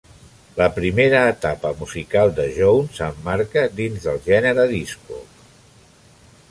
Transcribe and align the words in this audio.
La 0.59 0.67
primera 0.77 1.19
etapa 1.33 1.73
musical 1.81 2.33
de 2.39 2.47
Jones 2.57 2.97
s'emmarca 3.01 3.67
dins 3.81 4.09
del 4.09 4.19
gènere 4.31 4.69
disco. 4.77 5.21